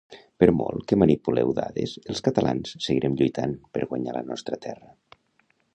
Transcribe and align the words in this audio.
Per 0.43 0.47
molt 0.59 0.85
que 0.91 0.97
manipuleu 1.01 1.51
dades 1.59 1.93
els 2.13 2.23
catalans 2.29 2.73
seguirem 2.87 3.19
lluitant 3.21 3.55
per 3.77 3.87
guanyar 3.93 4.17
la 4.19 4.25
nostra 4.33 4.63
terra 4.67 4.95